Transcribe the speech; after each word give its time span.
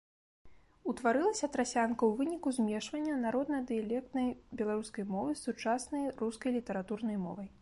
Утварылася 0.93 1.49
трасянка 1.55 2.01
ў 2.07 2.11
выніку 2.21 2.55
змешвання 2.59 3.15
народна-дыялектнай 3.27 4.27
беларускай 4.63 5.05
мовы 5.15 5.31
з 5.37 5.41
сучаснай 5.47 6.03
рускай 6.25 6.51
літаратурнай 6.61 7.17
мовай. 7.29 7.49